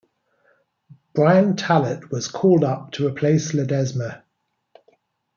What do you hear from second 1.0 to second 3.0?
Brian Tallet was called up